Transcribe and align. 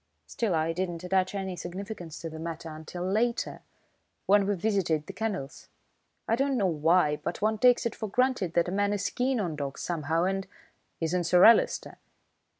Still, 0.25 0.55
I 0.55 0.73
didn't 0.73 1.03
attach 1.03 1.35
any 1.35 1.55
significance 1.55 2.19
to 2.21 2.29
the 2.31 2.39
matter 2.39 2.69
until 2.69 3.05
later, 3.07 3.61
when 4.25 4.47
we 4.47 4.55
visited 4.55 5.05
the 5.05 5.13
kennels. 5.13 5.67
I 6.27 6.35
don't 6.35 6.57
know 6.57 6.65
why, 6.65 7.17
but 7.17 7.39
one 7.43 7.59
takes 7.59 7.85
it 7.85 7.93
for 7.93 8.09
granted 8.09 8.55
that 8.55 8.67
a 8.67 8.71
man 8.71 8.93
is 8.93 9.11
keen 9.11 9.39
on 9.39 9.55
dogs 9.55 9.81
somehow 9.83 10.23
and" 10.23 10.47
"Isn't 11.01 11.25
Sir 11.25 11.45
Alister?" 11.45 11.99